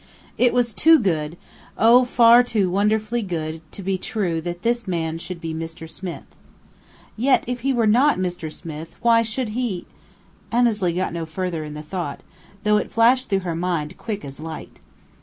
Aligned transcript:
It 0.35 0.51
was 0.51 0.73
too 0.73 0.97
good 0.97 1.37
oh, 1.77 2.05
far 2.05 2.41
too 2.41 2.71
wonderfully 2.71 3.21
good! 3.21 3.61
to 3.71 3.83
be 3.83 3.99
true 3.99 4.41
that 4.41 4.63
this 4.63 4.87
man 4.87 5.19
should 5.19 5.39
be 5.39 5.53
Mr. 5.53 5.87
Smith. 5.87 6.23
Yet 7.15 7.43
if 7.45 7.59
he 7.59 7.71
were 7.71 7.85
not 7.85 8.17
Mr. 8.17 8.51
Smith 8.51 8.95
why 9.03 9.21
should 9.21 9.49
he 9.49 9.85
Annesley 10.51 10.93
got 10.93 11.13
no 11.13 11.27
farther 11.27 11.63
in 11.63 11.75
the 11.75 11.83
thought, 11.83 12.21
though 12.63 12.77
it 12.77 12.91
flashed 12.91 13.29
through 13.29 13.41
her 13.45 13.55
mind 13.55 13.95
quick 13.99 14.25
as 14.25 14.39
light. 14.39 14.79